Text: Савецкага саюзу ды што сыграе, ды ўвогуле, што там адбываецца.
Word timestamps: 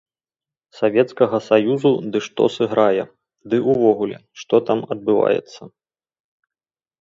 Савецкага 0.77 1.37
саюзу 1.49 1.91
ды 2.15 2.21
што 2.27 2.43
сыграе, 2.55 3.03
ды 3.53 3.61
ўвогуле, 3.69 4.17
што 4.45 4.55
там 4.71 4.79
адбываецца. 4.97 5.61